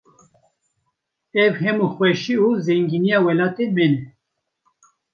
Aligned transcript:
Ev 1.43 1.53
hemû 1.63 1.85
xweşî 1.95 2.35
û 2.47 2.49
zengîniya 2.65 3.19
welatê 3.27 3.65
me 3.75 3.87
ne. 3.91 3.99